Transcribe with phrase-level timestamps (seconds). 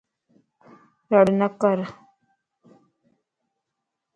[1.11, 1.77] رڙ نڪر